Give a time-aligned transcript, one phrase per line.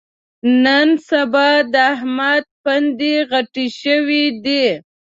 [0.63, 4.65] نن سبا د احمد پوندې غټې شوې دي.